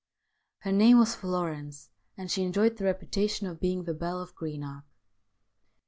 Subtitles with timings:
[0.61, 4.85] Her name was Florence, and she enjoyed the reputation of being the belle of Greenock.